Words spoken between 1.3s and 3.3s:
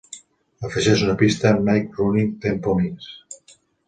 a Nike Running Tempo Mix